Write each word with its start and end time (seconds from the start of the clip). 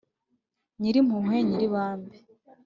nyir’impuhwe 0.79 1.37
nyir’ibambe 1.45 2.15